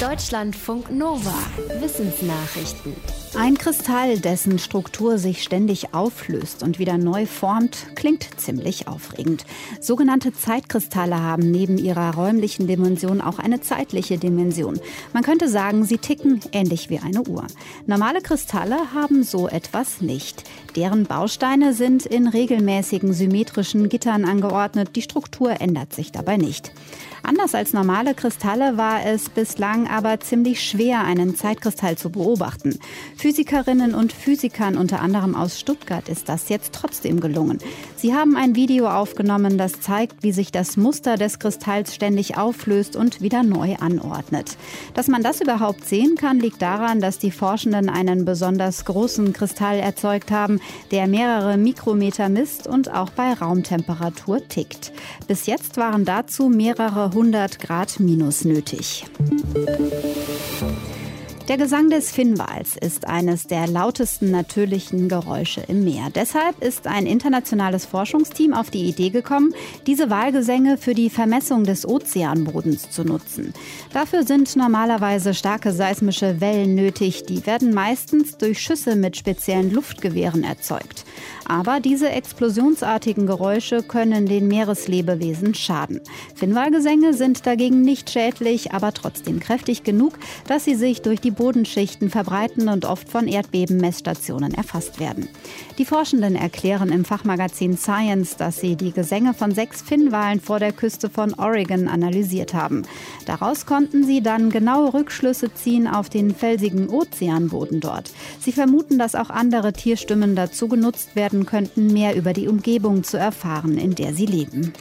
[0.00, 1.32] Deutschlandfunk Nova.
[1.80, 2.94] Wissensnachrichten.
[3.34, 9.46] Ein Kristall, dessen Struktur sich ständig auflöst und wieder neu formt, klingt ziemlich aufregend.
[9.80, 14.78] Sogenannte Zeitkristalle haben neben ihrer räumlichen Dimension auch eine zeitliche Dimension.
[15.14, 17.46] Man könnte sagen, sie ticken ähnlich wie eine Uhr.
[17.86, 20.44] Normale Kristalle haben so etwas nicht.
[20.76, 24.90] Deren Bausteine sind in regelmäßigen symmetrischen Gittern angeordnet.
[24.94, 26.70] Die Struktur ändert sich dabei nicht.
[27.22, 32.78] Anders als normale Kristalle war es bislang aber ziemlich schwer, einen Zeitkristall zu beobachten.
[33.16, 37.58] Physikerinnen und Physikern unter anderem aus Stuttgart ist das jetzt trotzdem gelungen.
[37.96, 42.96] Sie haben ein Video aufgenommen, das zeigt, wie sich das Muster des Kristalls ständig auflöst
[42.96, 44.56] und wieder neu anordnet.
[44.94, 49.78] Dass man das überhaupt sehen kann, liegt daran, dass die Forschenden einen besonders großen Kristall
[49.78, 50.60] erzeugt haben,
[50.90, 54.92] der mehrere Mikrometer misst und auch bei Raumtemperatur tickt.
[55.26, 59.04] Bis jetzt waren dazu mehrere 100 Grad minus nötig.
[59.78, 60.35] Thank you.
[61.48, 66.08] Der Gesang des Finnwals ist eines der lautesten natürlichen Geräusche im Meer.
[66.12, 69.54] Deshalb ist ein internationales Forschungsteam auf die Idee gekommen,
[69.86, 73.54] diese Walgesänge für die Vermessung des Ozeanbodens zu nutzen.
[73.92, 77.26] Dafür sind normalerweise starke seismische Wellen nötig.
[77.26, 81.04] Die werden meistens durch Schüsse mit speziellen Luftgewehren erzeugt.
[81.44, 86.00] Aber diese explosionsartigen Geräusche können den Meereslebewesen schaden.
[86.34, 90.14] Finnwalgesänge sind dagegen nicht schädlich, aber trotzdem kräftig genug,
[90.48, 95.28] dass sie sich durch die Bodenschichten verbreiten und oft von Erdbebenmessstationen erfasst werden.
[95.78, 100.72] Die Forschenden erklären im Fachmagazin Science, dass sie die Gesänge von sechs Finnwalen vor der
[100.72, 102.82] Küste von Oregon analysiert haben.
[103.26, 108.10] Daraus konnten sie dann genaue Rückschlüsse ziehen auf den felsigen Ozeanboden dort.
[108.40, 113.16] Sie vermuten, dass auch andere Tierstimmen dazu genutzt werden könnten, mehr über die Umgebung zu
[113.16, 114.72] erfahren, in der sie leben.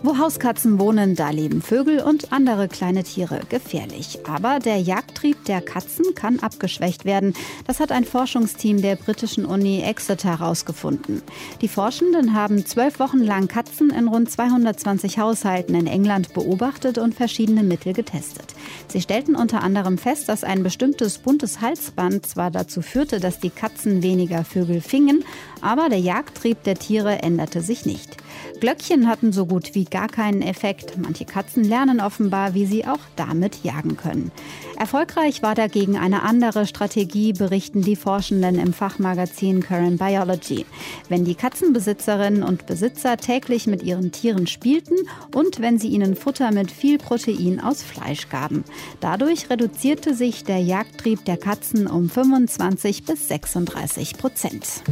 [0.00, 4.20] Wo Hauskatzen wohnen, da leben Vögel und andere kleine Tiere gefährlich.
[4.28, 7.34] Aber der Jagdtrieb der Katzen kann abgeschwächt werden.
[7.66, 11.22] Das hat ein Forschungsteam der britischen Uni Exeter herausgefunden.
[11.62, 17.16] Die Forschenden haben zwölf Wochen lang Katzen in rund 220 Haushalten in England beobachtet und
[17.16, 18.54] verschiedene Mittel getestet.
[18.88, 23.50] Sie stellten unter anderem fest, dass ein bestimmtes buntes Halsband zwar dazu führte, dass die
[23.50, 25.24] Katzen weniger Vögel fingen,
[25.60, 28.16] aber der Jagdtrieb der Tiere änderte sich nicht.
[28.60, 30.98] Glöckchen hatten so gut wie gar keinen Effekt.
[30.98, 34.32] Manche Katzen lernen offenbar, wie sie auch damit jagen können.
[34.76, 40.66] Erfolgreich war dagegen eine andere Strategie, berichten die Forschenden im Fachmagazin Current Biology.
[41.08, 44.96] Wenn die Katzenbesitzerinnen und Besitzer täglich mit ihren Tieren spielten
[45.34, 48.57] und wenn sie ihnen Futter mit viel Protein aus Fleisch gaben.
[49.00, 54.82] Dadurch reduzierte sich der Jagdtrieb der Katzen um 25 bis 36 Prozent.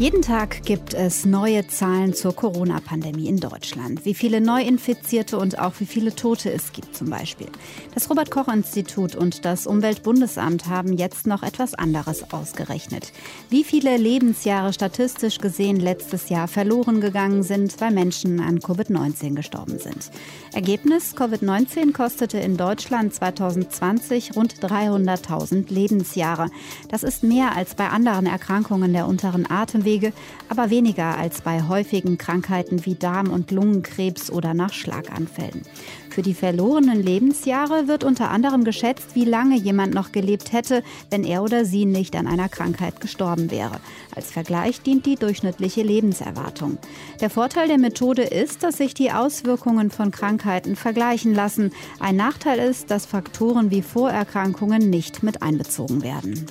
[0.00, 4.04] Jeden Tag gibt es neue Zahlen zur Corona-Pandemie in Deutschland.
[4.04, 7.46] Wie viele Neuinfizierte und auch wie viele Tote es gibt zum Beispiel.
[7.94, 13.12] Das Robert-Koch-Institut und das Umweltbundesamt haben jetzt noch etwas anderes ausgerechnet.
[13.50, 19.78] Wie viele Lebensjahre statistisch gesehen letztes Jahr verloren gegangen sind, weil Menschen an Covid-19 gestorben
[19.78, 20.10] sind.
[20.52, 26.48] Ergebnis, Covid-19 kostete in Deutschland 2020 rund 300.000 Lebensjahre.
[26.88, 30.12] Das ist mehr als bei anderen Erkrankungen der unteren Atem Atemwege,
[30.48, 35.62] aber weniger als bei häufigen Krankheiten wie Darm- und Lungenkrebs oder nach Schlaganfällen.
[36.10, 41.24] Für die verlorenen Lebensjahre wird unter anderem geschätzt, wie lange jemand noch gelebt hätte, wenn
[41.24, 43.80] er oder sie nicht an einer Krankheit gestorben wäre.
[44.14, 46.78] Als Vergleich dient die durchschnittliche Lebenserwartung.
[47.20, 51.72] Der Vorteil der Methode ist, dass sich die Auswirkungen von Krankheiten vergleichen lassen.
[51.98, 56.46] Ein Nachteil ist, dass Faktoren wie Vorerkrankungen nicht mit einbezogen werden.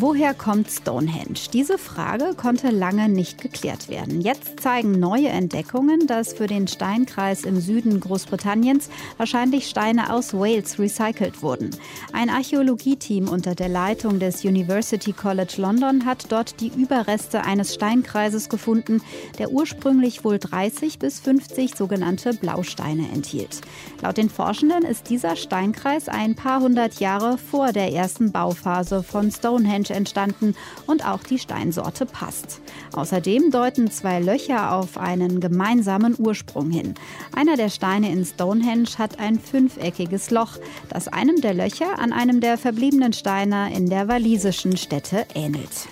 [0.00, 1.40] Woher kommt Stonehenge?
[1.52, 4.20] Diese Frage konnte lange nicht geklärt werden.
[4.20, 10.78] Jetzt zeigen neue Entdeckungen, dass für den Steinkreis im Süden Großbritanniens wahrscheinlich Steine aus Wales
[10.78, 11.70] recycelt wurden.
[12.12, 18.48] Ein Archäologieteam unter der Leitung des University College London hat dort die Überreste eines Steinkreises
[18.48, 19.02] gefunden,
[19.40, 23.62] der ursprünglich wohl 30 bis 50 sogenannte Blausteine enthielt.
[24.00, 29.32] Laut den Forschenden ist dieser Steinkreis ein paar hundert Jahre vor der ersten Bauphase von
[29.32, 30.54] Stonehenge Stonehenge entstanden
[30.86, 32.60] und auch die Steinsorte passt.
[32.92, 36.94] Außerdem deuten zwei Löcher auf einen gemeinsamen Ursprung hin.
[37.34, 40.58] Einer der Steine in Stonehenge hat ein fünfeckiges Loch,
[40.88, 45.88] das einem der Löcher an einem der verbliebenen Steine in der walisischen Stätte ähnelt.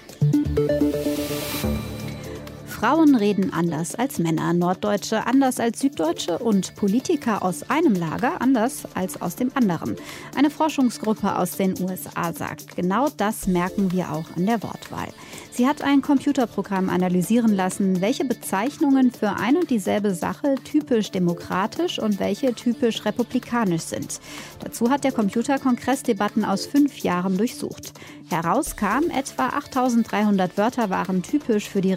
[2.78, 8.82] Frauen reden anders als Männer, Norddeutsche anders als Süddeutsche und Politiker aus einem Lager anders
[8.92, 9.96] als aus dem anderen.
[10.36, 15.08] Eine Forschungsgruppe aus den USA sagt, genau das merken wir auch an der Wortwahl.
[15.52, 21.98] Sie hat ein Computerprogramm analysieren lassen, welche Bezeichnungen für ein und dieselbe Sache typisch demokratisch
[21.98, 24.20] und welche typisch republikanisch sind.
[24.62, 27.94] Dazu hat der Computer Kongressdebatten aus fünf Jahren durchsucht.
[28.28, 31.94] Herauskam, etwa 8300 Wörter waren typisch für die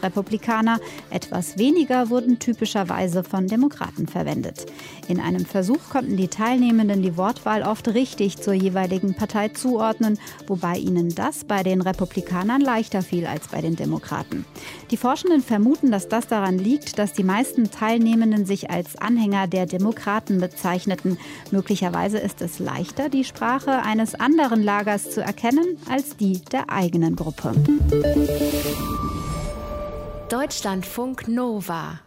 [0.70, 0.80] Republikaner,
[1.10, 4.66] etwas weniger wurden typischerweise von Demokraten verwendet.
[5.08, 10.78] In einem Versuch konnten die Teilnehmenden die Wortwahl oft richtig zur jeweiligen Partei zuordnen, wobei
[10.78, 14.46] ihnen das bei den Republikanern leichter fiel als bei den Demokraten.
[14.92, 19.66] Die Forschenden vermuten, dass das daran liegt, dass die meisten Teilnehmenden sich als Anhänger der
[19.66, 21.18] Demokraten bezeichneten.
[21.52, 27.16] Möglicherweise ist es leichter, die Sprache eines anderen Lagers zu erkennen als die der eigenen
[27.16, 27.54] Gruppe.
[30.30, 32.02] Deutschlandfunk Nova